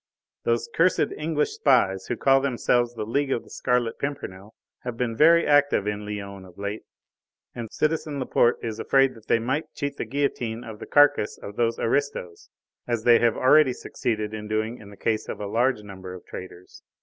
[0.45, 5.15] Those cursed English spies who call themselves the League of the Scarlet Pimpernel have been
[5.15, 6.81] very active in Lyons of late,
[7.53, 11.55] and citizen Laporte is afraid that they might cheat the guillotine of the carcase of
[11.55, 12.49] those aristos,
[12.87, 16.25] as they have already succeeded in doing in the case of a large number of
[16.25, 16.81] traitors."